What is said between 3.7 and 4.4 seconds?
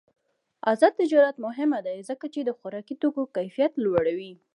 لوړوي.